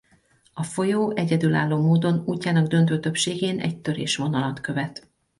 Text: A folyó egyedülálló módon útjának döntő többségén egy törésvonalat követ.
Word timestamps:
A 0.53 0.63
folyó 0.63 1.15
egyedülálló 1.15 1.77
módon 1.81 2.21
útjának 2.25 2.67
döntő 2.67 2.99
többségén 2.99 3.59
egy 3.59 3.77
törésvonalat 3.81 4.59
követ. 4.61 5.07